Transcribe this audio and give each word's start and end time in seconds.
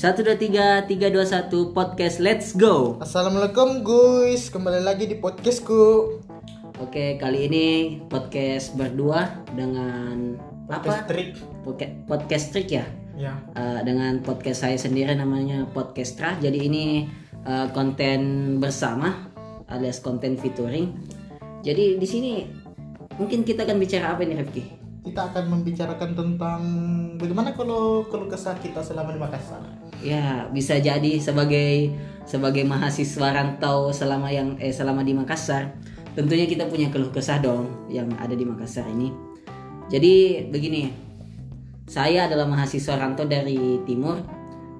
Satu 0.00 0.24
dua 0.24 0.32
tiga 0.32 0.88
tiga 0.88 1.12
dua 1.12 1.28
satu 1.28 1.76
podcast 1.76 2.24
Let's 2.24 2.56
go. 2.56 2.96
Assalamualaikum 3.04 3.84
guys, 3.84 4.48
kembali 4.48 4.80
lagi 4.80 5.04
di 5.04 5.20
podcastku. 5.20 6.16
Oke 6.80 7.20
kali 7.20 7.44
ini 7.44 7.66
podcast 8.08 8.80
berdua 8.80 9.44
dengan 9.52 10.40
apa? 10.72 11.04
Trik. 11.04 11.36
Podcast, 11.68 11.92
podcast 12.08 12.44
trik 12.48 12.72
ya. 12.72 12.88
Ya. 13.12 13.44
Uh, 13.52 13.84
dengan 13.84 14.24
podcast 14.24 14.64
saya 14.64 14.80
sendiri 14.80 15.12
namanya 15.12 15.68
Podcastra. 15.68 16.32
Jadi 16.40 16.64
ini 16.64 17.04
uh, 17.44 17.68
konten 17.76 18.56
bersama 18.56 19.28
alias 19.68 20.00
konten 20.00 20.40
featuring. 20.40 20.96
Jadi 21.60 22.00
di 22.00 22.08
sini 22.08 22.48
mungkin 23.20 23.44
kita 23.44 23.68
akan 23.68 23.76
bicara 23.76 24.16
apa 24.16 24.24
nih 24.24 24.40
Rifki? 24.40 24.64
Kita 25.04 25.28
akan 25.28 25.60
membicarakan 25.60 26.16
tentang 26.16 26.60
bagaimana 27.20 27.52
kalau 27.52 28.08
kalau 28.08 28.24
kesah 28.32 28.56
kita 28.64 28.80
selama 28.80 29.12
di 29.12 29.20
Makassar. 29.20 29.89
Ya 30.00 30.48
bisa 30.48 30.80
jadi 30.80 31.20
sebagai 31.20 31.92
sebagai 32.24 32.62
mahasiswa 32.62 33.34
rantau 33.34 33.90
selama 33.90 34.30
yang 34.30 34.56
eh 34.56 34.72
selama 34.72 35.04
di 35.04 35.12
Makassar, 35.12 35.74
tentunya 36.14 36.46
kita 36.46 36.70
punya 36.70 36.88
keluh 36.88 37.10
kesah 37.10 37.42
dong 37.42 37.90
yang 37.90 38.08
ada 38.16 38.32
di 38.32 38.46
Makassar 38.46 38.86
ini. 38.88 39.12
Jadi 39.90 40.46
begini, 40.46 40.86
saya 41.90 42.30
adalah 42.30 42.46
mahasiswa 42.46 42.94
rantau 42.94 43.26
dari 43.26 43.82
timur. 43.82 44.22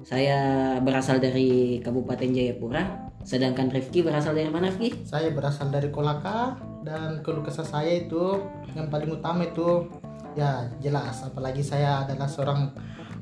Saya 0.01 0.79
berasal 0.81 1.21
dari 1.21 1.77
Kabupaten 1.83 2.31
Jayapura. 2.33 3.11
Sedangkan 3.21 3.69
Rifki 3.69 4.01
berasal 4.01 4.33
dari 4.33 4.49
mana 4.49 4.73
Rifki? 4.73 5.05
Saya 5.05 5.29
berasal 5.29 5.69
dari 5.69 5.93
Kolaka 5.93 6.57
dan 6.81 7.21
keluh 7.21 7.45
kesah 7.45 7.67
saya 7.67 7.93
itu 7.93 8.41
yang 8.73 8.89
paling 8.89 9.13
utama 9.13 9.45
itu 9.45 9.85
ya 10.33 10.65
jelas 10.79 11.21
apalagi 11.27 11.61
saya 11.61 12.07
adalah 12.07 12.25
seorang 12.25 12.71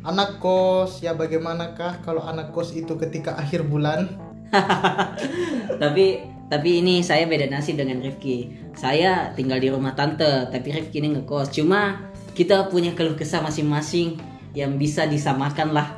anak 0.03 0.39
kos 0.39 1.03
ya 1.03 1.11
bagaimanakah 1.13 1.99
kalau 2.03 2.23
anak 2.23 2.55
kos 2.55 2.71
itu 2.71 2.95
ketika 2.95 3.35
akhir 3.35 3.67
bulan 3.67 4.07
tapi 5.81 6.23
tapi 6.49 6.81
ini 6.81 7.05
saya 7.05 7.29
beda 7.29 7.45
nasib 7.45 7.77
dengan 7.77 8.01
Rifki. 8.01 8.49
Saya 8.73 9.29
tinggal 9.37 9.61
di 9.61 9.69
rumah 9.69 9.93
tante, 9.93 10.49
tapi 10.49 10.73
Rifki 10.73 10.97
ini 10.97 11.13
ngekos. 11.13 11.53
Cuma 11.53 12.09
kita 12.33 12.65
punya 12.73 12.97
keluh 12.97 13.13
kesah 13.13 13.45
masing-masing 13.45 14.17
yang 14.57 14.81
bisa 14.81 15.05
disamakan 15.05 15.77
lah 15.77 15.93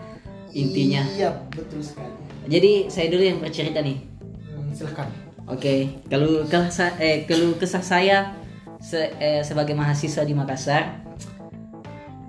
intinya. 0.51 0.99
iya 1.15 1.31
betul 1.55 1.79
sekali 1.79 2.11
Jadi 2.51 2.91
saya 2.91 3.07
dulu 3.07 3.23
yang 3.23 3.39
bercerita 3.39 3.79
nih. 3.79 4.03
Hmm, 4.51 4.75
silahkan 4.75 5.07
Oke, 5.47 6.03
kalau 6.11 6.43
kesah 6.47 6.99
eh 6.99 7.23
keluh 7.23 7.55
kesah 7.55 7.79
saya 7.83 8.35
se- 8.83 9.15
eh, 9.23 9.43
sebagai 9.47 9.71
mahasiswa 9.71 10.27
di 10.27 10.35
Makassar. 10.35 11.10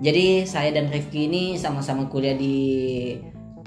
Jadi 0.03 0.43
saya 0.43 0.75
dan 0.75 0.91
Rifki 0.91 1.31
ini 1.31 1.55
sama-sama 1.55 2.11
kuliah 2.11 2.35
di 2.35 2.59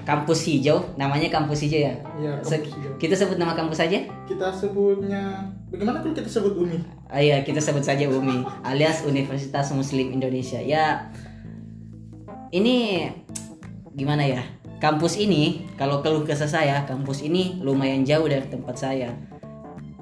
kampus 0.05 0.45
hijau, 0.47 0.85
namanya 1.01 1.33
kampus 1.33 1.65
hijau 1.65 1.81
ya. 1.81 1.95
Iya, 2.21 2.33
Se- 2.45 2.61
kampus 2.61 2.77
hijau. 2.77 2.93
Kita 3.01 3.15
sebut 3.17 3.37
nama 3.41 3.57
kampus 3.57 3.81
aja? 3.81 4.05
kita 4.27 4.51
sebutnya 4.53 5.49
bagaimana 5.71 6.03
kalau 6.03 6.13
kita 6.13 6.27
sebut 6.29 6.59
Umi 6.59 6.79
Ah, 7.07 7.23
iya, 7.23 7.41
kita 7.47 7.63
sebut 7.63 7.87
saja 7.87 8.11
UMI 8.11 8.43
alias 8.67 9.07
Universitas 9.07 9.71
Muslim 9.73 10.13
Indonesia. 10.13 10.59
Ya, 10.59 11.09
ini 12.53 13.07
gimana 13.95 14.27
ya? 14.27 14.43
Kampus 14.77 15.17
ini, 15.17 15.65
kalau 15.81 16.05
keluh 16.05 16.27
kesah 16.27 16.51
saya, 16.51 16.85
kampus 16.85 17.25
ini 17.25 17.63
lumayan 17.65 18.05
jauh 18.05 18.29
dari 18.29 18.45
tempat 18.45 18.77
saya. 18.77 19.15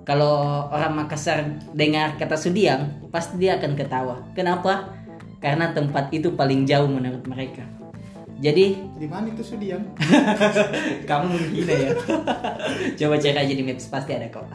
Kalau 0.03 0.67
orang 0.69 1.05
Makassar 1.05 1.63
dengar 1.73 2.19
kata 2.19 2.35
Sudiang, 2.35 3.09
pasti 3.15 3.39
dia 3.39 3.57
akan 3.57 3.73
ketawa. 3.79 4.17
Kenapa? 4.35 5.04
Karena 5.45 5.77
tempat 5.77 6.09
itu 6.09 6.33
paling 6.33 6.65
jauh 6.65 6.89
menurut 6.89 7.21
mereka. 7.29 7.69
Jadi, 8.41 8.81
di 8.97 9.05
mana 9.05 9.29
itu 9.29 9.45
Sudiang 9.45 9.85
kamu 11.09 11.37
menghina 11.37 11.75
ya. 11.77 11.91
Coba 12.97 13.21
cek 13.21 13.37
aja 13.37 13.53
di 13.53 13.61
Maps, 13.61 13.93
pasti 13.93 14.17
ada 14.17 14.33
kok. 14.33 14.49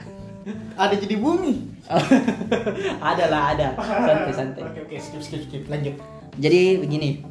ada 0.74 0.96
jadi 0.98 1.22
bumi 1.22 1.62
ada 3.14 3.26
lah, 3.30 3.54
ada. 3.54 3.78
Santai, 3.78 4.34
santai. 4.34 4.64
oke 4.66 4.80
oke 4.90 4.96
skip 4.98 5.22
skip 5.22 5.42
skip 5.46 5.64
lanjut 5.70 5.94
Jadi 6.42 6.82
begini, 6.82 7.22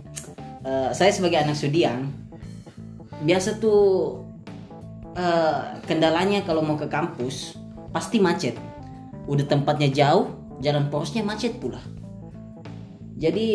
eh, 0.62 0.91
saya 0.94 1.10
sebagai 1.10 1.42
anak 1.42 1.58
Sudiang 1.58 2.06
biasa 3.26 3.58
tuh 3.58 4.22
eh, 5.18 5.58
kendalanya 5.91 6.47
kalau 6.47 6.62
mau 6.62 6.78
ke 6.78 6.86
kampus 6.86 7.58
pasti 7.91 8.22
macet. 8.22 8.54
Udah 9.26 9.44
tempatnya 9.50 9.91
jauh, 9.91 10.30
jalan 10.62 10.86
porosnya 10.86 11.26
macet 11.26 11.58
pula. 11.58 11.82
Jadi 13.18 13.48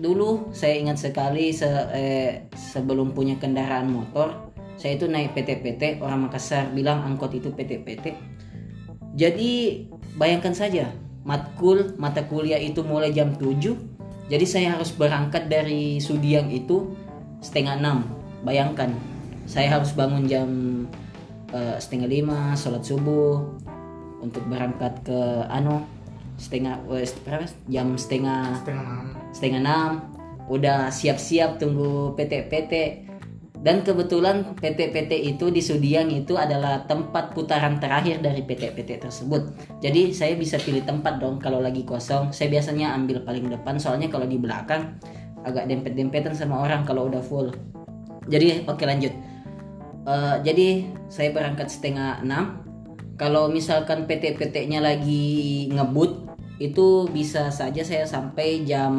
dulu 0.00 0.50
saya 0.56 0.80
ingat 0.80 0.96
sekali 0.96 1.52
se- 1.52 1.90
eh, 1.92 2.48
sebelum 2.56 3.12
punya 3.12 3.36
kendaraan 3.36 3.92
motor, 3.92 4.48
saya 4.80 4.96
itu 4.96 5.04
naik 5.04 5.36
PT-PT 5.36 6.00
orang 6.00 6.28
Makassar 6.28 6.72
bilang 6.72 7.04
angkot 7.04 7.36
itu 7.36 7.52
PT-PT. 7.52 8.16
Jadi 9.16 9.84
bayangkan 10.16 10.56
saja, 10.56 10.96
matkul 11.28 11.92
mata 12.00 12.24
kuliah 12.24 12.60
itu 12.60 12.80
mulai 12.80 13.12
jam 13.12 13.36
7 13.36 13.96
Jadi 14.26 14.42
saya 14.42 14.74
harus 14.74 14.90
berangkat 14.90 15.46
dari 15.46 16.02
Sudiang 16.02 16.50
itu 16.50 16.90
setengah 17.38 17.78
enam. 17.78 18.10
Bayangkan, 18.42 18.90
saya 19.46 19.78
harus 19.78 19.94
bangun 19.94 20.26
jam 20.26 20.48
eh, 21.54 21.78
setengah 21.78 22.10
lima, 22.10 22.40
sholat 22.58 22.82
subuh 22.82 23.46
untuk 24.18 24.42
berangkat 24.50 24.98
ke 25.06 25.20
ano 25.46 25.95
setengah 26.36 26.84
eh, 26.92 27.08
berapa? 27.24 27.46
jam 27.68 27.96
setengah 27.96 28.60
setengah 28.62 28.84
enam 28.84 29.06
setengah 29.32 29.60
enam. 29.60 29.90
Udah 30.46 30.88
siap-siap 30.94 31.58
tunggu 31.58 32.14
PT-PT. 32.14 33.04
Dan 33.56 33.82
kebetulan 33.82 34.54
PT-PT 34.62 35.10
itu 35.26 35.50
di 35.50 35.58
Sudiang 35.58 36.06
itu 36.12 36.38
adalah 36.38 36.86
tempat 36.86 37.34
putaran 37.34 37.82
terakhir 37.82 38.22
dari 38.22 38.46
PT-PT 38.46 39.02
tersebut. 39.02 39.42
Jadi 39.82 40.14
saya 40.14 40.38
bisa 40.38 40.54
pilih 40.62 40.86
tempat 40.86 41.18
dong 41.18 41.42
kalau 41.42 41.58
lagi 41.58 41.82
kosong. 41.82 42.30
Saya 42.30 42.52
biasanya 42.52 42.94
ambil 42.94 43.26
paling 43.26 43.50
depan 43.50 43.74
soalnya 43.82 44.06
kalau 44.06 44.28
di 44.28 44.38
belakang 44.38 44.94
agak 45.42 45.66
dempet-dempetan 45.66 46.38
sama 46.38 46.62
orang 46.62 46.86
kalau 46.86 47.10
udah 47.10 47.18
full. 47.18 47.50
Jadi 48.30 48.70
oke 48.70 48.86
lanjut. 48.86 49.10
Eh, 50.06 50.36
jadi 50.46 50.86
saya 51.10 51.34
berangkat 51.34 51.66
setengah 51.66 52.22
enam. 52.22 52.62
Kalau 53.16 53.48
misalkan 53.48 54.04
PT-PT-nya 54.04 54.84
lagi 54.84 55.66
ngebut 55.72 56.28
itu 56.60 57.08
bisa 57.12 57.48
saja 57.48 57.80
saya 57.80 58.04
sampai 58.04 58.64
jam 58.64 58.92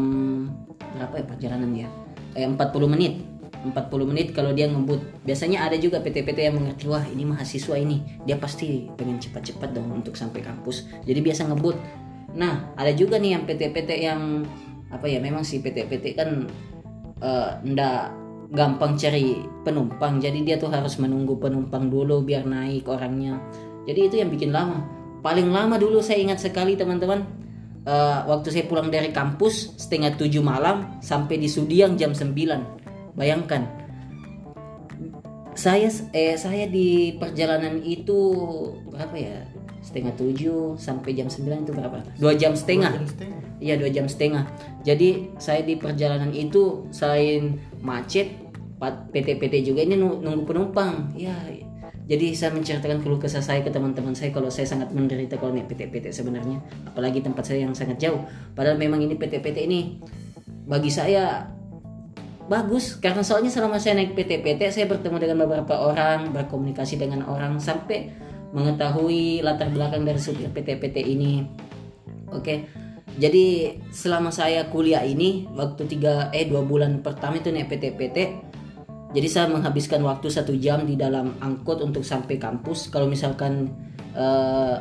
berapa 0.97 1.21
ya 1.21 1.25
perjalanan 1.25 1.71
ya? 1.73 1.89
Eh, 2.33 2.45
40 2.45 2.89
menit. 2.89 3.21
40 3.61 4.09
menit 4.09 4.33
kalau 4.33 4.53
dia 4.53 4.65
ngebut. 4.69 5.01
Biasanya 5.21 5.69
ada 5.69 5.77
juga 5.77 6.01
PT-PT 6.01 6.49
yang 6.49 6.57
mengerti 6.57 6.85
wah 6.89 7.05
ini 7.05 7.29
mahasiswa 7.29 7.77
ini 7.77 8.01
dia 8.25 8.37
pasti 8.37 8.89
pengen 8.97 9.21
cepat-cepat 9.21 9.73
dong 9.73 9.89
untuk 9.93 10.17
sampai 10.17 10.41
kampus. 10.41 10.89
Jadi 11.05 11.19
biasa 11.21 11.49
ngebut. 11.53 11.77
Nah 12.33 12.73
ada 12.73 12.93
juga 12.93 13.21
nih 13.21 13.37
yang 13.37 13.43
PT-PT 13.45 13.89
yang 14.01 14.45
apa 14.89 15.05
ya 15.05 15.21
memang 15.21 15.45
si 15.45 15.61
PT-PT 15.61 16.05
kan 16.17 16.29
eh, 17.21 17.51
ndak 17.69 18.13
gampang 18.53 18.95
cari 18.95 19.45
penumpang. 19.61 20.21
Jadi 20.23 20.41
dia 20.41 20.55
tuh 20.55 20.71
harus 20.71 20.95
menunggu 21.01 21.35
penumpang 21.37 21.91
dulu 21.91 22.23
biar 22.23 22.47
naik 22.47 22.87
orangnya. 22.87 23.41
Jadi 23.87 23.99
itu 24.11 24.15
yang 24.19 24.29
bikin 24.29 24.51
lama. 24.51 24.83
Paling 25.23 25.49
lama 25.49 25.79
dulu 25.79 26.03
saya 26.03 26.19
ingat 26.21 26.43
sekali 26.43 26.75
teman-teman. 26.75 27.23
eh, 27.87 28.19
waktu 28.27 28.51
saya 28.51 28.67
pulang 28.67 28.91
dari 28.91 29.15
kampus 29.15 29.79
setengah 29.79 30.19
tujuh 30.19 30.43
malam 30.43 30.99
sampai 30.99 31.39
di 31.39 31.47
Sudiang 31.47 31.95
jam 31.95 32.11
9 32.11 32.59
Bayangkan, 33.15 33.63
saya 35.55 35.89
eh 36.13 36.35
saya 36.37 36.67
di 36.69 37.15
perjalanan 37.17 37.81
itu 37.81 38.19
berapa 38.91 39.15
ya? 39.15 39.39
Setengah 39.81 40.13
tujuh 40.19 40.75
sampai 40.75 41.15
jam 41.15 41.31
9 41.31 41.63
itu 41.63 41.71
berapa? 41.71 42.03
Dua 42.19 42.35
jam 42.35 42.53
setengah. 42.53 42.91
Iya 43.57 43.73
dua 43.79 43.89
jam 43.89 44.05
setengah. 44.05 44.45
Jadi 44.85 45.33
saya 45.41 45.65
di 45.65 45.79
perjalanan 45.79 46.29
itu 46.29 46.85
selain 46.93 47.57
macet, 47.81 48.37
PT-PT 48.83 49.65
juga 49.65 49.81
ini 49.81 49.97
nu- 49.97 50.21
nunggu 50.21 50.45
penumpang. 50.45 51.09
Ya, 51.17 51.33
jadi 52.07 52.31
saya 52.31 52.55
menceritakan 52.55 53.03
keluh 53.03 53.19
kesah 53.19 53.43
saya 53.43 53.59
ke 53.59 53.67
teman-teman 53.67 54.15
saya 54.15 54.31
kalau 54.31 54.47
saya 54.47 54.63
sangat 54.63 54.95
menderita 54.95 55.35
kalau 55.35 55.51
naik 55.51 55.67
PT-PT 55.67 56.15
sebenarnya. 56.15 56.63
Apalagi 56.87 57.19
tempat 57.19 57.43
saya 57.43 57.67
yang 57.67 57.75
sangat 57.75 57.99
jauh. 57.99 58.23
Padahal 58.55 58.79
memang 58.79 59.03
ini 59.03 59.19
PT-PT 59.19 59.67
ini 59.67 59.99
bagi 60.63 60.87
saya 60.87 61.51
bagus 62.47 62.95
karena 62.95 63.27
soalnya 63.27 63.51
selama 63.51 63.75
saya 63.75 63.99
naik 63.99 64.15
PT-PT 64.15 64.71
saya 64.71 64.87
bertemu 64.87 65.19
dengan 65.19 65.37
beberapa 65.43 65.75
orang 65.83 66.31
berkomunikasi 66.31 66.95
dengan 66.95 67.27
orang 67.27 67.59
sampai 67.59 68.07
mengetahui 68.55 69.43
latar 69.43 69.67
belakang 69.67 70.07
dari 70.07 70.15
supir 70.15 70.47
PT-PT 70.55 70.95
ini 71.03 71.43
oke 72.31 72.55
jadi 73.19 73.75
selama 73.91 74.31
saya 74.31 74.71
kuliah 74.71 75.03
ini 75.03 75.51
waktu 75.51 75.91
tiga 75.91 76.31
eh 76.31 76.47
dua 76.47 76.63
bulan 76.63 77.03
pertama 77.03 77.43
itu 77.43 77.51
naik 77.51 77.67
PT-PT 77.67 78.46
jadi 79.15 79.27
saya 79.31 79.47
menghabiskan 79.47 80.03
waktu 80.03 80.27
satu 80.27 80.51
jam 80.59 80.83
di 80.83 80.99
dalam 80.99 81.31
angkot 81.39 81.79
untuk 81.79 82.03
sampai 82.03 82.35
kampus. 82.35 82.91
Kalau 82.91 83.07
misalkan 83.07 83.71
eh, 84.11 84.75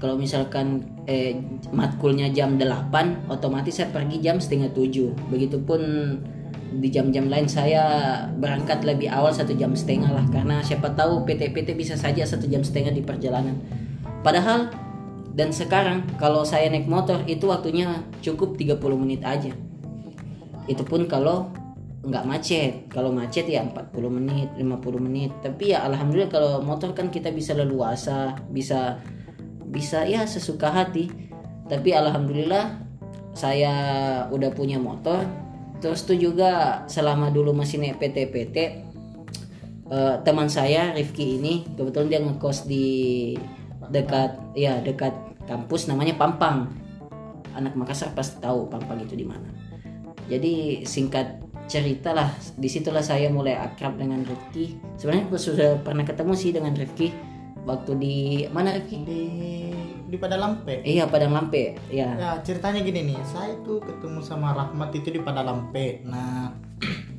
kalau 0.00 0.16
misalkan 0.16 0.84
eh, 1.04 1.36
matkulnya 1.68 2.32
jam 2.32 2.56
8 2.56 3.28
otomatis 3.28 3.76
saya 3.76 3.92
pergi 3.92 4.24
jam 4.24 4.40
setengah 4.40 4.72
tujuh. 4.72 5.12
Begitupun 5.28 5.80
di 6.74 6.88
jam-jam 6.90 7.30
lain 7.30 7.46
saya 7.46 8.26
berangkat 8.34 8.82
lebih 8.82 9.12
awal 9.12 9.30
satu 9.30 9.52
jam 9.52 9.76
setengah 9.76 10.08
lah. 10.08 10.24
Karena 10.32 10.64
siapa 10.64 10.96
tahu 10.96 11.28
PT-PT 11.28 11.76
bisa 11.76 12.00
saja 12.00 12.24
satu 12.24 12.48
jam 12.48 12.64
setengah 12.64 12.96
di 12.96 13.04
perjalanan. 13.04 13.60
Padahal 14.24 14.72
dan 15.36 15.52
sekarang 15.52 16.08
kalau 16.16 16.48
saya 16.48 16.72
naik 16.72 16.88
motor 16.88 17.20
itu 17.28 17.44
waktunya 17.52 18.08
cukup 18.24 18.56
30 18.56 18.80
menit 18.96 19.20
aja. 19.20 19.52
Itu 20.64 20.80
pun 20.80 21.04
kalau 21.04 21.52
nggak 22.04 22.24
macet. 22.28 22.72
Kalau 22.92 23.10
macet 23.10 23.48
ya 23.48 23.64
40 23.64 23.90
menit 24.12 24.48
50 24.56 25.06
menit. 25.06 25.30
Tapi 25.40 25.72
ya 25.72 25.88
alhamdulillah 25.88 26.30
kalau 26.30 26.52
motor 26.60 26.92
kan 26.92 27.08
kita 27.08 27.32
bisa 27.32 27.56
leluasa 27.56 28.36
bisa 28.52 29.00
bisa 29.64 30.04
ya 30.04 30.28
sesuka 30.28 30.70
hati. 30.70 31.10
Tapi 31.66 31.96
alhamdulillah 31.96 32.84
saya 33.32 33.74
udah 34.28 34.50
punya 34.52 34.76
motor. 34.76 35.24
Terus 35.80 36.06
tuh 36.06 36.16
juga 36.16 36.84
selama 36.86 37.28
dulu 37.28 37.52
masih 37.52 37.82
naik 37.82 38.00
PT-PT 38.00 38.56
eh, 39.90 40.14
teman 40.24 40.48
saya 40.48 40.96
Rifki 40.96 41.40
ini 41.40 41.66
kebetulan 41.76 42.08
dia 42.08 42.20
ngekos 42.24 42.64
di 42.64 42.86
dekat 43.92 44.56
ya 44.56 44.80
dekat 44.80 45.12
kampus 45.44 45.88
namanya 45.88 46.16
Pampang. 46.16 46.72
Anak 47.54 47.76
Makassar 47.78 48.12
pasti 48.16 48.40
tahu 48.40 48.68
Pampang 48.68 49.02
itu 49.04 49.14
di 49.16 49.26
mana. 49.28 49.46
Jadi 50.24 50.82
singkat 50.88 51.44
cerita 51.64 52.12
lah 52.12 52.28
di 52.54 52.68
situlah 52.68 53.00
saya 53.00 53.32
mulai 53.32 53.56
akrab 53.56 53.96
dengan 53.96 54.22
Rifki. 54.22 54.76
Sebenarnya 55.00 55.24
aku 55.28 55.38
sudah 55.40 55.80
pernah 55.80 56.04
ketemu 56.04 56.32
sih 56.36 56.50
dengan 56.52 56.72
Rifki 56.76 57.08
waktu 57.64 57.92
di 57.96 58.16
mana 58.52 58.76
Rifki? 58.76 58.96
Di 59.02 59.22
di 60.04 60.16
Padalampe 60.20 60.84
iya 60.86 61.08
Padang 61.10 61.34
Lampe 61.34 61.74
ya. 61.90 62.14
Ya 62.14 62.30
ceritanya 62.44 62.84
gini 62.84 63.02
nih. 63.10 63.18
Saya 63.24 63.56
itu 63.56 63.82
ketemu 63.82 64.20
sama 64.22 64.54
Rahmat 64.54 64.94
itu 64.94 65.10
di 65.10 65.20
Padalampe 65.24 66.04
nah 66.04 66.52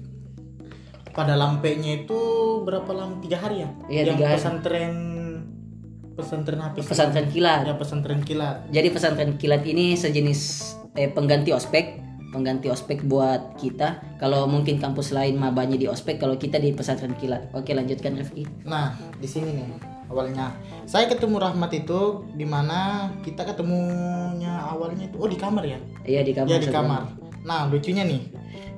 Padalampe-nya 1.15 2.03
itu 2.03 2.19
berapa 2.67 2.91
lama? 2.91 3.23
Tiga 3.23 3.39
hari 3.39 3.63
ya? 3.63 3.69
Iya, 3.87 4.01
yang 4.03 4.19
tiga 4.19 4.25
hari. 4.27 4.35
pesantren 4.35 4.95
pesantren 6.15 6.59
apa 6.59 6.75
sih? 6.83 6.87
pesantren 6.91 7.27
kilat. 7.31 7.59
Ya 7.63 7.75
pesantren 7.79 8.21
kilat. 8.27 8.57
Jadi 8.67 8.87
pesantren 8.91 9.31
kilat 9.39 9.63
ini 9.63 9.95
sejenis 9.95 10.39
eh, 10.99 11.07
pengganti 11.07 11.55
ospek, 11.55 12.03
pengganti 12.35 12.67
ospek 12.67 13.07
buat 13.07 13.55
kita. 13.55 14.19
Kalau 14.19 14.43
mungkin 14.51 14.75
kampus 14.75 15.15
lain 15.15 15.39
mabanya 15.39 15.79
di 15.79 15.87
ospek, 15.87 16.19
kalau 16.19 16.35
kita 16.35 16.59
di 16.59 16.75
pesantren 16.75 17.15
kilat. 17.15 17.47
Oke 17.55 17.71
lanjutkan 17.71 18.19
Rifki. 18.19 18.43
Nah, 18.67 18.91
di 19.15 19.23
sini 19.23 19.55
nih 19.55 19.95
awalnya. 20.11 20.51
Saya 20.83 21.07
ketemu 21.07 21.39
Rahmat 21.39 21.71
itu 21.71 22.27
di 22.35 22.43
mana 22.43 23.09
kita 23.23 23.47
ketemunya 23.47 24.67
awalnya 24.67 25.07
itu 25.07 25.15
oh 25.15 25.31
di 25.31 25.39
kamar 25.39 25.63
ya? 25.63 25.79
Iya 26.03 26.21
di 26.27 26.35
kamar. 26.35 26.51
Ya 26.51 26.57
di 26.59 26.67
kamar. 26.67 27.01
Nah, 27.47 27.71
lucunya 27.71 28.03
nih. 28.03 28.21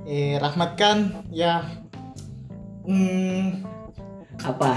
Eh 0.05 0.33
Rahmat 0.37 0.77
kan 0.77 1.25
ya 1.33 1.65
hmm, 2.85 3.65
Apa? 4.37 4.69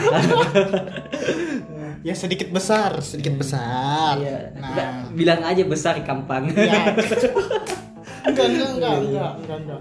ya 2.08 2.16
sedikit 2.16 2.48
besar, 2.48 2.96
sedikit 3.04 3.36
besar. 3.36 4.16
Iya. 4.16 4.56
Nah, 4.56 5.12
bilang 5.12 5.44
aja 5.44 5.62
besar 5.68 6.00
kampang. 6.00 6.48
ya. 6.56 6.96
enggak, 8.22 8.46
enggak, 8.46 8.70
enggak, 8.70 8.98
enggak, 9.00 9.32
enggak, 9.38 9.80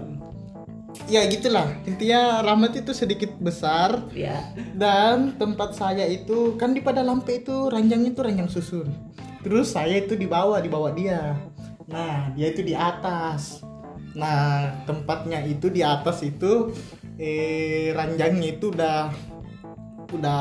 Ya 1.06 1.22
gitulah. 1.24 1.66
Intinya 1.84 2.20
Rahmat 2.40 2.74
itu 2.76 2.90
sedikit 2.92 3.30
besar 3.36 4.10
ya. 4.10 4.42
dan 4.74 5.34
tempat 5.34 5.72
saya 5.72 6.02
itu 6.04 6.54
kan 6.54 6.70
di 6.70 6.82
pada 6.82 7.00
lampe 7.00 7.30
itu 7.36 7.66
ranjangnya 7.66 8.10
itu 8.10 8.20
ranjang 8.20 8.48
susun 8.48 8.90
terus 9.40 9.72
saya 9.72 9.96
itu 9.96 10.14
di 10.14 10.28
bawah 10.28 10.60
di 10.60 10.68
bawah 10.68 10.92
dia 10.92 11.32
nah 11.86 12.28
dia 12.30 12.52
itu 12.52 12.60
di 12.60 12.76
atas 12.76 13.64
nah 14.12 14.68
tempatnya 14.84 15.40
itu 15.42 15.66
di 15.66 15.80
atas 15.80 16.20
itu 16.20 16.74
eh 17.16 17.88
ranjangnya 17.90 18.54
itu 18.54 18.68
udah 18.68 19.08
udah 20.10 20.40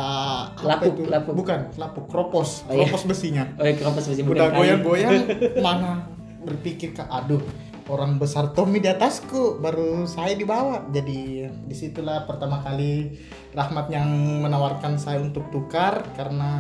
Lapuk, 0.60 0.94
itu? 0.98 1.04
lapuk. 1.08 1.34
bukan 1.38 1.60
lapuk 1.78 2.06
kropos 2.10 2.66
Oh, 2.66 2.74
iya. 2.74 2.84
kropos 2.84 3.04
besinya 3.06 3.46
Oh, 3.56 3.64
ya, 3.64 3.74
kenapa 3.74 4.02
masih 4.02 4.26
bukan 4.26 4.36
udah 4.36 4.48
goyang-goyang 4.52 5.14
mana 5.66 6.04
berpikir 6.42 6.92
ke 6.92 7.04
aduh 7.06 7.40
orang 7.90 8.22
besar 8.22 8.54
Tommy 8.54 8.78
di 8.80 8.88
atasku 8.88 9.58
baru 9.58 10.06
saya 10.06 10.38
di 10.38 10.46
bawah 10.46 10.86
jadi 10.94 11.50
di 11.50 11.76
situlah 11.76 12.30
pertama 12.30 12.62
kali 12.62 13.18
Rahmat 13.50 13.90
yang 13.90 14.10
menawarkan 14.46 15.02
saya 15.02 15.18
untuk 15.18 15.50
tukar 15.50 16.06
karena 16.14 16.54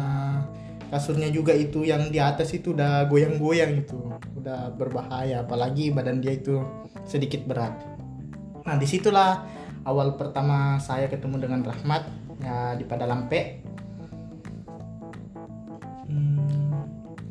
kasurnya 0.89 1.29
juga 1.29 1.53
itu 1.53 1.85
yang 1.85 2.09
di 2.09 2.17
atas 2.17 2.49
itu 2.57 2.73
udah 2.73 3.05
goyang-goyang 3.05 3.85
itu. 3.85 4.09
Udah 4.33 4.73
berbahaya 4.73 5.45
apalagi 5.45 5.93
badan 5.93 6.17
dia 6.17 6.33
itu 6.33 6.65
sedikit 7.05 7.45
berat. 7.45 7.77
Nah 8.65 8.75
di 8.81 8.89
situlah 8.89 9.45
awal 9.85 10.17
pertama 10.17 10.81
saya 10.81 11.05
ketemu 11.05 11.45
dengan 11.45 11.61
Rahmat 11.61 12.03
ya 12.41 12.73
di 12.73 12.83
Padalampe. 12.89 13.61
Hmm, 16.09 16.73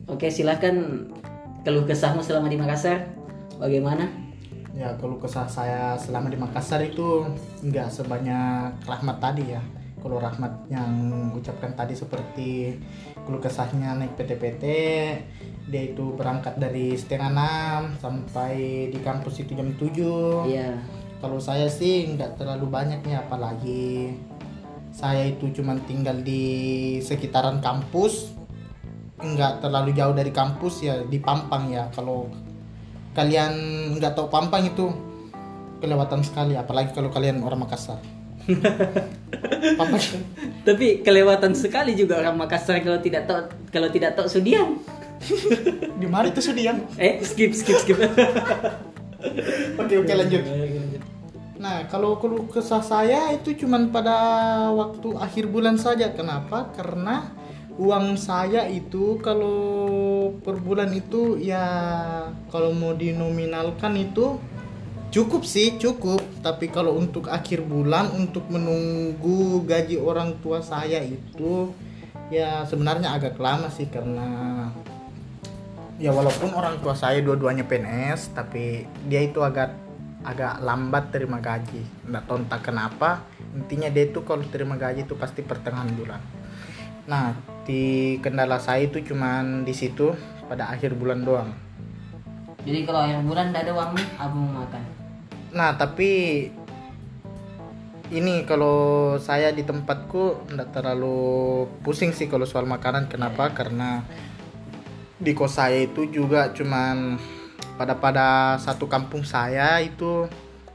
Oke 0.06 0.30
silahkan 0.30 1.10
keluh 1.66 1.82
kesahmu 1.82 2.22
selama 2.22 2.46
di 2.46 2.56
Makassar. 2.56 3.17
Bagaimana? 3.58 4.06
Ya 4.78 4.94
kalau 4.94 5.18
kesah 5.18 5.50
saya 5.50 5.98
selama 5.98 6.30
di 6.30 6.38
Makassar 6.38 6.78
itu 6.86 7.26
nggak 7.66 7.90
sebanyak 7.90 8.78
Rahmat 8.86 9.18
tadi 9.18 9.50
ya. 9.50 9.62
Kalau 9.98 10.22
Rahmat 10.22 10.70
yang 10.70 10.94
ucapkan 11.34 11.74
tadi 11.74 11.98
seperti 11.98 12.78
keluh 13.26 13.42
kesahnya 13.42 13.98
naik 13.98 14.14
PT-PT, 14.14 14.64
dia 15.66 15.82
itu 15.82 16.14
berangkat 16.14 16.54
dari 16.62 16.94
setengah 16.94 17.34
enam 17.34 17.80
sampai 17.98 18.86
di 18.94 18.98
kampus 19.02 19.42
itu 19.42 19.58
jam 19.58 19.74
7 19.74 20.46
Iya. 20.46 20.78
Kalau 21.18 21.42
saya 21.42 21.66
sih 21.66 22.14
nggak 22.14 22.38
terlalu 22.38 22.70
banyak 22.70 23.02
nih 23.02 23.18
apalagi 23.18 24.14
saya 24.94 25.26
itu 25.26 25.50
cuma 25.50 25.74
tinggal 25.82 26.14
di 26.22 26.98
sekitaran 27.02 27.58
kampus 27.58 28.30
nggak 29.18 29.58
terlalu 29.58 29.90
jauh 29.98 30.14
dari 30.14 30.30
kampus 30.30 30.86
ya 30.86 31.02
di 31.02 31.18
Pampang 31.18 31.74
ya 31.74 31.90
kalau 31.90 32.30
kalian 33.18 33.52
nggak 33.98 34.14
tahu 34.14 34.30
Pampang 34.30 34.70
itu 34.70 34.94
kelewatan 35.82 36.22
sekali 36.22 36.54
apalagi 36.54 36.94
kalau 36.94 37.10
kalian 37.10 37.42
orang 37.42 37.66
Makassar 37.66 37.98
Pampang 39.78 40.00
Tapi 40.62 41.02
kelewatan 41.02 41.58
sekali 41.58 41.98
juga 41.98 42.22
orang 42.22 42.38
Makassar 42.38 42.78
kalau 42.78 43.02
tidak 43.02 43.26
tahu 43.26 43.40
kalau 43.74 43.88
tidak 43.90 44.14
tahu 44.16 44.30
Sudiang. 44.30 44.78
di 46.00 46.06
mana 46.06 46.30
itu 46.30 46.38
Sudiang 46.38 46.78
Eh 46.94 47.18
skip 47.26 47.50
skip 47.52 47.76
skip. 47.82 47.98
oke 49.82 49.94
oke 49.98 50.12
lanjut 50.14 50.42
Nah, 51.58 51.90
kalau 51.90 52.22
keluh 52.22 52.46
kesah 52.46 52.78
saya 52.78 53.34
itu 53.34 53.50
cuman 53.66 53.90
pada 53.90 54.14
waktu 54.70 55.10
akhir 55.18 55.50
bulan 55.50 55.74
saja. 55.74 56.06
Kenapa? 56.14 56.70
Karena 56.70 57.34
uang 57.78 58.18
saya 58.18 58.66
itu 58.66 59.22
kalau 59.22 60.34
per 60.42 60.58
bulan 60.58 60.90
itu 60.90 61.38
ya 61.38 61.62
kalau 62.50 62.74
mau 62.74 62.92
dinominalkan 62.92 63.94
itu 63.94 64.42
cukup 65.14 65.46
sih, 65.46 65.78
cukup. 65.78 66.20
Tapi 66.42 66.68
kalau 66.68 66.98
untuk 66.98 67.30
akhir 67.30 67.64
bulan 67.64 68.10
untuk 68.12 68.50
menunggu 68.50 69.62
gaji 69.64 69.96
orang 69.96 70.36
tua 70.42 70.60
saya 70.60 71.00
itu 71.00 71.72
ya 72.28 72.66
sebenarnya 72.68 73.16
agak 73.16 73.40
lama 73.40 73.72
sih 73.72 73.88
karena 73.88 74.26
ya 75.96 76.12
walaupun 76.12 76.52
orang 76.52 76.76
tua 76.84 76.92
saya 76.92 77.24
dua-duanya 77.24 77.64
PNS 77.64 78.36
tapi 78.36 78.84
dia 79.08 79.24
itu 79.24 79.40
agak 79.40 79.72
agak 80.22 80.60
lambat 80.60 81.08
terima 81.08 81.40
gaji 81.40 81.80
nggak 82.04 82.22
tahu 82.28 82.36
entah 82.44 82.60
kenapa 82.60 83.24
intinya 83.56 83.88
dia 83.88 84.12
itu 84.12 84.20
kalau 84.28 84.44
terima 84.52 84.76
gaji 84.76 85.08
itu 85.08 85.16
pasti 85.16 85.40
pertengahan 85.40 85.88
bulan 85.96 86.20
nah 87.08 87.32
di 87.64 88.16
kendala 88.20 88.60
saya 88.60 88.84
itu 88.84 89.00
cuman 89.00 89.64
di 89.64 89.72
situ 89.72 90.12
pada 90.44 90.68
akhir 90.68 90.92
bulan 90.92 91.24
doang 91.24 91.50
Jadi 92.68 92.84
kalau 92.84 93.00
akhir 93.00 93.24
bulan 93.24 93.48
tidak 93.48 93.64
ada 93.64 93.72
uang 93.72 93.90
apa 93.96 94.34
mau 94.36 94.50
makan? 94.60 94.82
nah 95.56 95.72
tapi 95.72 96.10
ini 98.12 98.44
kalau 98.44 99.16
saya 99.20 99.52
di 99.52 99.64
tempatku 99.64 100.52
nggak 100.52 100.68
terlalu 100.72 101.64
pusing 101.80 102.12
sih 102.12 102.28
kalau 102.28 102.44
soal 102.44 102.68
makanan 102.68 103.08
kenapa 103.08 103.52
karena 103.56 104.04
di 105.16 105.32
kos 105.32 105.56
saya 105.56 105.80
itu 105.88 106.08
juga 106.12 106.52
cuman 106.52 107.16
pada 107.80 107.96
pada 107.96 108.28
satu 108.60 108.84
kampung 108.88 109.24
saya 109.24 109.80
itu 109.80 110.28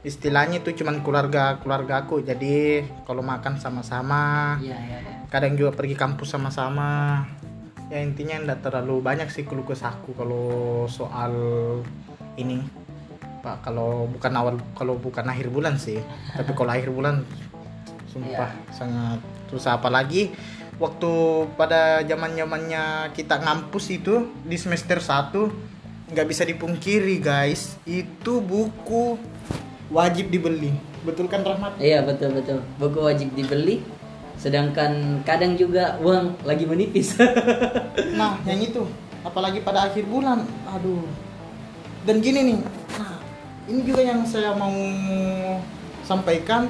istilahnya 0.04 0.60
itu 0.60 0.84
cuman 0.84 1.00
keluarga 1.00 1.58
keluargaku 1.64 2.20
jadi 2.20 2.84
kalau 3.08 3.24
makan 3.24 3.56
sama-sama 3.56 4.58
Iya 4.60 4.76
iya. 4.76 4.98
iya. 5.00 5.23
Kadang 5.34 5.58
juga 5.58 5.74
pergi 5.74 5.98
kampus 5.98 6.38
sama-sama. 6.38 7.26
Ya 7.90 7.98
intinya 7.98 8.38
ndak 8.38 8.70
terlalu 8.70 9.02
banyak 9.02 9.26
sih 9.34 9.42
keluh 9.42 9.66
kesahku 9.66 10.14
kalau 10.14 10.86
soal 10.86 11.34
ini. 12.38 12.62
Pak 13.42 13.66
kalau 13.66 14.06
bukan 14.06 14.32
awal 14.38 14.54
kalau 14.78 14.94
bukan 14.94 15.26
akhir 15.26 15.50
bulan 15.50 15.74
sih. 15.74 15.98
Tapi 16.38 16.54
kalau 16.54 16.70
akhir 16.70 16.94
bulan 16.94 17.26
sumpah 18.06 18.54
sangat 18.70 19.18
susah. 19.50 19.82
Apalagi 19.82 20.30
waktu 20.78 21.10
pada 21.58 22.06
zaman 22.06 22.38
zamannya 22.38 23.10
kita 23.10 23.42
ngampus 23.42 23.90
itu 23.90 24.30
di 24.46 24.54
semester 24.54 25.02
1 25.02 26.14
nggak 26.14 26.26
bisa 26.30 26.46
dipungkiri 26.46 27.18
guys. 27.18 27.74
Itu 27.82 28.38
buku 28.38 29.18
wajib 29.90 30.30
dibeli. 30.30 30.70
Betul 31.02 31.26
kan 31.26 31.42
Rahmat? 31.42 31.74
Iya 31.82 32.06
betul 32.06 32.38
betul. 32.38 32.62
Buku 32.78 33.02
wajib 33.02 33.34
dibeli. 33.34 33.82
Sedangkan 34.44 35.24
kadang 35.24 35.56
juga 35.56 35.96
uang 36.04 36.44
lagi 36.44 36.68
menipis. 36.68 37.16
nah 38.20 38.36
yang 38.44 38.60
itu. 38.60 38.84
Apalagi 39.24 39.64
pada 39.64 39.88
akhir 39.88 40.04
bulan. 40.04 40.44
Aduh. 40.68 41.08
Dan 42.04 42.20
gini 42.20 42.52
nih. 42.52 42.58
Nah 43.00 43.16
ini 43.72 43.80
juga 43.88 44.04
yang 44.04 44.20
saya 44.28 44.52
mau 44.52 44.76
sampaikan. 46.04 46.68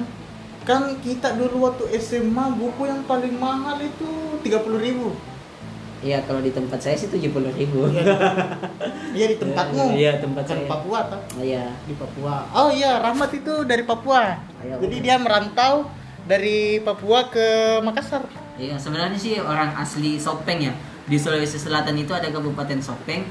Kan 0.63 1.03
kita 1.03 1.35
dulu 1.35 1.67
waktu 1.67 1.99
SMA 1.99 2.55
buku 2.55 2.87
yang 2.87 3.03
paling 3.03 3.35
mahal 3.35 3.75
itu 3.83 4.39
30.000 4.39 4.79
ribu. 4.79 5.11
Iya 6.05 6.21
kalau 6.23 6.39
di 6.39 6.53
tempat 6.53 6.79
saya 6.79 6.93
sih 6.93 7.09
tujuh 7.09 7.33
puluh 7.33 7.49
ribu. 7.55 7.89
iya 9.17 9.25
di 9.25 9.37
tempatmu. 9.41 9.97
Iya 9.97 10.21
tempat 10.21 10.45
Bukan 10.45 10.57
saya. 10.61 10.69
Papua 10.69 10.99
toh. 11.09 11.21
Iya. 11.41 11.65
di 11.89 11.93
Papua. 11.97 12.35
Oh 12.53 12.69
iya 12.69 13.01
Rahmat 13.01 13.33
itu 13.33 13.65
dari 13.65 13.81
Papua. 13.81 14.37
Iya, 14.61 14.77
jadi 14.85 14.97
dia 15.01 15.15
merantau 15.17 15.89
dari 16.25 16.81
Papua 16.81 17.29
ke 17.29 17.79
Makassar 17.85 18.25
Iya 18.55 18.79
sebenarnya 18.79 19.19
sih 19.19 19.35
orang 19.35 19.75
asli 19.75 20.15
Sopeng 20.15 20.63
ya. 20.63 20.71
Di 21.05 21.19
Sulawesi 21.19 21.59
Selatan 21.59 21.99
itu 21.99 22.15
ada 22.15 22.31
Kabupaten 22.31 22.79
Sopeng. 22.79 23.27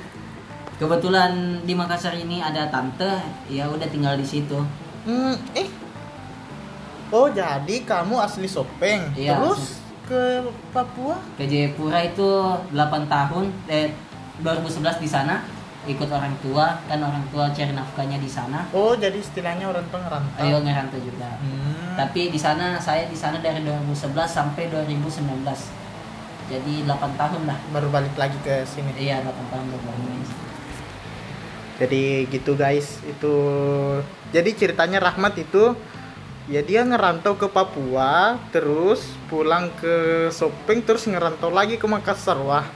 Kebetulan 0.77 1.65
di 1.65 1.73
Makassar 1.73 2.13
ini 2.13 2.45
ada 2.45 2.69
tante, 2.69 3.25
ya 3.49 3.65
udah 3.73 3.89
tinggal 3.89 4.21
di 4.21 4.27
situ. 4.27 4.61
Hmm, 5.09 5.33
eh. 5.57 5.65
Oh, 7.09 7.33
jadi 7.33 7.89
kamu 7.89 8.21
asli 8.21 8.45
Sopeng. 8.45 9.17
Iya, 9.17 9.41
Terus 9.41 9.81
ke 10.05 10.45
Papua? 10.77 11.17
Ke 11.41 11.49
Jayapura 11.49 12.05
itu 12.05 12.29
8 12.77 13.09
tahun, 13.09 13.49
eh 13.73 13.97
2011 14.45 15.01
di 15.01 15.09
sana 15.09 15.41
ikut 15.85 16.09
orang 16.09 16.35
tua 16.41 16.81
kan 16.89 17.01
orang 17.01 17.25
tua 17.29 17.53
cari 17.53 17.73
nafkahnya 17.73 18.19
di 18.19 18.31
sana. 18.31 18.65
Oh, 18.73 18.97
jadi 18.97 19.21
istilahnya 19.21 19.69
orang 19.69 19.85
tua 19.93 20.01
ngerantau. 20.01 20.41
Ayo 20.41 20.57
ngerantau 20.65 21.01
juga. 21.01 21.37
Hmm. 21.41 21.95
Tapi 21.95 22.33
di 22.33 22.41
sana 22.41 22.81
saya 22.81 23.07
di 23.07 23.17
sana 23.17 23.39
dari 23.39 23.61
2011 23.61 24.29
sampai 24.29 24.73
2019. 24.73 25.85
Jadi 26.45 26.85
8 26.85 27.21
tahun 27.21 27.43
lah. 27.49 27.59
baru 27.73 27.89
balik 27.89 28.15
lagi 28.21 28.37
ke 28.45 28.69
sini. 28.69 28.93
Iya, 29.01 29.25
8 29.25 29.53
tahun 29.53 29.67
baru 29.73 30.01
main. 30.05 30.23
Jadi 31.75 32.31
gitu 32.31 32.55
guys, 32.55 33.03
itu 33.03 33.35
jadi 34.31 34.47
ceritanya 34.55 35.03
Rahmat 35.03 35.35
itu 35.43 35.75
ya 36.47 36.63
dia 36.63 36.87
ngerantau 36.87 37.35
ke 37.35 37.51
Papua, 37.51 38.39
terus 38.55 39.03
pulang 39.27 39.75
ke 39.83 40.29
Sopeng, 40.31 40.85
terus 40.87 41.09
ngerantau 41.11 41.51
lagi 41.51 41.75
ke 41.75 41.87
Makassar. 41.89 42.39
Wah, 42.39 42.69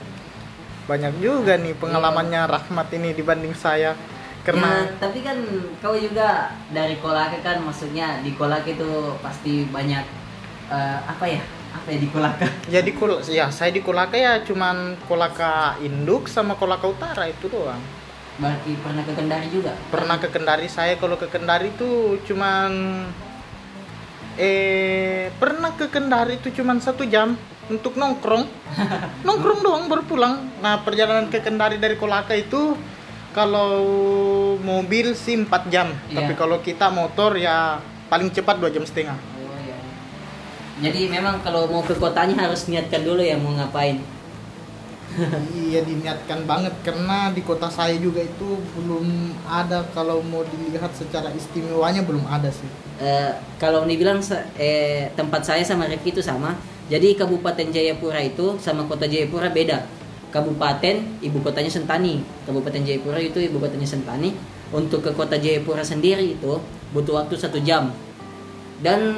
banyak 0.89 1.21
juga 1.21 1.53
nih 1.61 1.77
pengalamannya 1.77 2.49
Rahmat 2.49 2.89
ini 2.97 3.13
dibanding 3.13 3.53
saya. 3.53 3.93
Karena 4.41 4.89
Ya, 4.89 4.97
tapi 4.97 5.21
kan 5.21 5.37
kau 5.77 5.93
juga 5.93 6.49
dari 6.73 6.97
Kolaka 6.97 7.37
kan 7.45 7.61
maksudnya 7.61 8.25
di 8.25 8.33
Kolaka 8.33 8.65
itu 8.73 9.13
pasti 9.21 9.69
banyak 9.69 10.01
eh, 10.73 10.99
apa 11.05 11.25
ya? 11.29 11.41
Apa 11.69 11.87
ya 11.93 11.97
di 12.01 12.09
Kolaka? 12.09 12.47
Ya 12.73 12.81
di 12.81 12.97
Kul 12.97 13.21
ya 13.29 13.53
saya 13.53 13.69
di 13.69 13.85
Kolaka 13.85 14.17
ya 14.17 14.41
cuman 14.41 14.97
Kolaka 15.05 15.77
Induk 15.85 16.25
sama 16.25 16.57
Kolaka 16.57 16.89
Utara 16.89 17.29
itu 17.29 17.45
doang. 17.45 17.77
Berarti 18.39 18.71
pernah 18.79 19.03
ke 19.05 19.13
Kendari 19.13 19.47
juga? 19.53 19.75
Pernah 19.93 20.17
ke 20.17 20.27
Kendari 20.33 20.65
saya 20.71 20.97
kalau 20.97 21.19
ke 21.19 21.27
Kendari 21.29 21.69
itu 21.69 22.17
cuman 22.25 22.71
eh 24.39 25.27
pernah 25.37 25.75
ke 25.75 25.91
Kendari 25.91 26.39
itu 26.39 26.49
cuman 26.55 26.79
satu 26.79 27.03
jam 27.03 27.35
untuk 27.69 27.95
nongkrong. 27.95 28.43
nongkrong 29.25 29.61
doang 29.61 29.85
baru 29.85 30.03
pulang. 30.03 30.35
Nah 30.59 30.81
perjalanan 30.81 31.29
ke 31.29 31.39
Kendari 31.39 31.77
dari 31.77 31.95
Kolaka 31.95 32.33
itu 32.33 32.75
kalau 33.29 33.85
mobil 34.57 35.13
sih 35.13 35.37
4 35.37 35.69
jam, 35.69 35.93
Iya. 36.09 36.17
tapi 36.17 36.33
kalau 36.33 36.57
kita 36.65 36.89
motor 36.89 37.37
ya 37.37 37.77
paling 38.09 38.33
cepat 38.33 38.57
dua 38.57 38.73
jam 38.73 38.81
setengah. 38.81 39.13
Oh 39.37 39.53
iya. 39.61 39.77
Jadi 40.89 41.13
memang 41.13 41.37
kalau 41.45 41.69
mau 41.69 41.85
ke 41.85 41.93
kotanya 41.93 42.49
harus 42.49 42.65
niatkan 42.65 43.05
dulu 43.05 43.21
ya 43.21 43.37
mau 43.37 43.53
ngapain. 43.53 44.01
iya 45.65 45.81
diniatkan 45.81 46.45
banget 46.45 46.73
karena 46.85 47.33
di 47.33 47.41
kota 47.41 47.65
saya 47.65 47.97
juga 47.97 48.21
itu 48.21 48.61
belum 48.77 49.33
ada 49.49 49.81
kalau 49.93 50.21
mau 50.21 50.45
dilihat 50.45 50.93
secara 50.93 51.33
istimewanya 51.33 52.05
belum 52.05 52.25
ada 52.29 52.49
sih. 52.49 52.69
Eh, 53.01 53.33
kalau 53.61 53.85
dibilang 53.89 54.21
eh, 54.57 55.09
tempat 55.13 55.45
saya 55.45 55.61
sama 55.65 55.85
Rifki 55.89 56.13
itu 56.13 56.21
sama. 56.21 56.57
Jadi 56.89 57.13
Kabupaten 57.13 57.69
Jayapura 57.69 58.17
itu 58.25 58.57
sama 58.57 58.81
Kota 58.89 59.05
Jayapura 59.05 59.53
beda. 59.53 59.85
Kabupaten 60.33 61.21
ibu 61.21 61.37
kotanya 61.45 61.69
Sentani. 61.69 62.25
Kabupaten 62.49 62.81
Jayapura 62.81 63.21
itu 63.21 63.37
ibu 63.37 63.61
kotanya 63.61 63.85
Sentani. 63.85 64.33
Untuk 64.73 65.05
ke 65.05 65.13
Kota 65.13 65.37
Jayapura 65.37 65.85
sendiri 65.85 66.33
itu 66.33 66.57
butuh 66.89 67.21
waktu 67.21 67.37
satu 67.37 67.61
jam. 67.61 67.93
Dan 68.81 69.13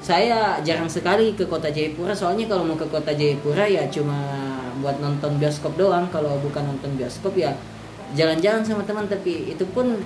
saya 0.00 0.56
jarang 0.64 0.88
sekali 0.88 1.36
ke 1.36 1.44
Kota 1.44 1.68
Jayapura. 1.68 2.16
Soalnya 2.16 2.48
kalau 2.48 2.64
mau 2.64 2.80
ke 2.80 2.88
Kota 2.88 3.12
Jayapura 3.12 3.68
ya 3.68 3.84
cuma 3.92 4.16
buat 4.80 4.96
nonton 4.96 5.36
bioskop 5.36 5.76
doang. 5.76 6.08
Kalau 6.08 6.40
bukan 6.40 6.64
nonton 6.64 6.96
bioskop 6.96 7.36
ya 7.36 7.52
jalan-jalan 8.16 8.64
sama 8.64 8.88
teman. 8.88 9.04
Tapi 9.04 9.52
itu 9.52 9.68
pun 9.68 10.00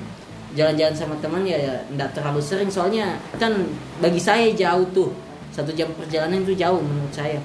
jalan-jalan 0.58 0.94
sama 0.96 1.14
teman 1.22 1.46
ya 1.46 1.86
nggak 1.92 2.16
terlalu 2.16 2.40
sering 2.40 2.72
soalnya 2.72 3.20
kan 3.36 3.52
bagi 4.00 4.16
saya 4.16 4.48
jauh 4.56 4.88
tuh 4.96 5.12
satu 5.56 5.72
jam 5.72 5.88
perjalanan 5.96 6.44
itu 6.44 6.52
jauh 6.52 6.84
menurut 6.84 7.08
saya. 7.16 7.40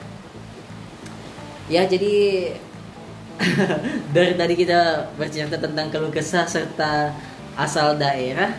Ya 1.72 1.88
jadi 1.88 2.52
dari 4.16 4.36
tadi 4.36 4.54
kita 4.60 5.08
bercerita 5.16 5.56
tentang 5.56 5.88
keluh 5.88 6.12
kesah 6.12 6.44
serta 6.44 7.16
asal 7.56 7.96
daerah 7.96 8.52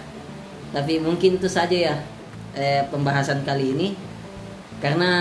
tapi 0.73 0.97
mungkin 1.05 1.37
itu 1.37 1.53
saja 1.53 1.77
ya 1.77 1.97
eh, 2.57 2.89
pembahasan 2.89 3.45
kali 3.45 3.77
ini. 3.77 3.89
Karena 4.81 5.13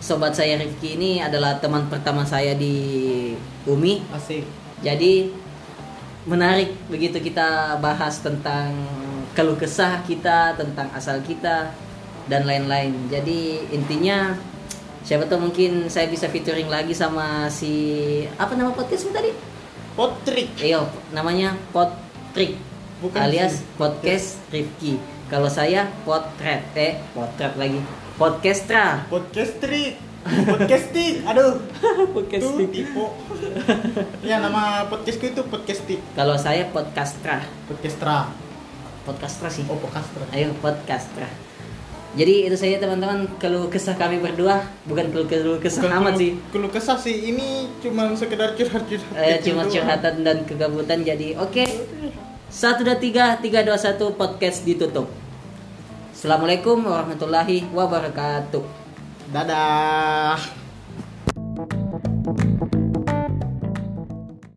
sobat 0.00 0.34
saya 0.34 0.58
Rifki 0.58 0.96
ini 0.96 1.20
adalah 1.20 1.60
teman 1.60 1.86
pertama 1.92 2.24
saya 2.24 2.56
di 2.56 2.74
Umi. 3.68 4.00
Asik. 4.10 4.42
jadi 4.80 5.32
menarik 6.24 6.72
begitu 6.88 7.20
kita 7.20 7.76
bahas 7.80 8.20
tentang 8.24 8.72
keluh 9.36 9.56
kesah 9.56 10.00
kita, 10.08 10.56
tentang 10.56 10.88
asal 10.96 11.20
kita 11.20 11.72
dan 12.26 12.48
lain-lain. 12.48 12.92
Jadi 13.12 13.68
intinya 13.72 14.36
siapa 15.04 15.28
tahu 15.28 15.50
mungkin 15.50 15.92
saya 15.92 16.08
bisa 16.08 16.28
featuring 16.32 16.68
lagi 16.72 16.96
sama 16.96 17.48
si 17.52 17.72
apa 18.40 18.56
nama 18.56 18.72
podcastmu 18.72 19.12
tadi? 19.12 19.30
Potrik. 19.94 20.58
Iya, 20.58 20.88
namanya 21.14 21.54
Potrik 21.70 22.58
Bukan 22.98 23.20
alias 23.20 23.60
sih. 23.60 23.68
podcast 23.76 24.40
Rifki. 24.50 24.96
Kalau 25.28 25.48
saya 25.48 25.88
potret, 26.08 26.64
eh 26.76 27.00
potret 27.12 27.54
lagi. 27.56 27.80
Podcastra. 28.16 29.04
Podcast 29.10 29.60
trik. 29.60 29.98
Podcasting. 30.24 31.20
Aduh. 31.30 31.60
podcast 32.16 32.48
Tuh 32.48 32.64
tipu. 32.72 33.12
ya 34.24 34.40
nama 34.40 34.88
podcastku 34.88 35.36
itu 35.36 35.42
podcasting. 35.44 36.00
Kalau 36.16 36.40
saya 36.40 36.64
podcastra. 36.72 37.44
Podcastra. 37.68 38.32
Podcastra 39.04 39.48
sih. 39.52 39.68
Oh, 39.68 39.76
podcastra. 39.76 40.24
Ayo 40.32 40.56
podcast 40.64 41.12
Tra. 41.12 41.43
Jadi 42.14 42.46
itu 42.46 42.54
saja 42.54 42.78
teman-teman 42.78 43.26
keluh 43.42 43.66
kesah 43.66 43.98
kami 43.98 44.22
berdua, 44.22 44.62
bukan 44.86 45.10
keluh 45.10 45.26
keluh 45.26 45.58
kesah 45.58 45.82
Bukan 45.82 45.98
amat 45.98 46.14
sih. 46.14 46.30
Keluh 46.54 46.70
kesah 46.70 46.94
sih 46.94 47.34
ini 47.34 47.66
cuma 47.82 48.06
sekedar 48.14 48.54
curhat-curhat. 48.54 49.18
Eh, 49.18 49.42
kecil 49.42 49.58
cuma 49.58 49.66
curhatan 49.66 50.22
dan 50.22 50.46
kegabutan 50.46 51.02
jadi 51.02 51.34
oke. 51.42 51.66
Satu 52.54 52.86
dua 52.86 52.94
tiga 53.02 53.34
tiga 53.42 53.66
dua 53.66 53.74
satu 53.74 54.14
podcast 54.14 54.62
ditutup. 54.62 55.10
Assalamualaikum 56.14 56.86
warahmatullahi 56.86 57.66
wabarakatuh. 57.74 58.62
Dadah. 59.34 60.63